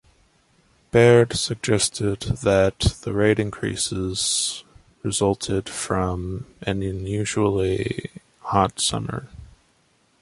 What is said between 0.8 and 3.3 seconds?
Baird suggested that the